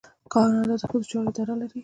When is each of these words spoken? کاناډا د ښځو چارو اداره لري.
کاناډا 0.33 0.75
د 0.79 0.83
ښځو 0.91 1.05
چارو 1.11 1.29
اداره 1.31 1.53
لري. 1.61 1.79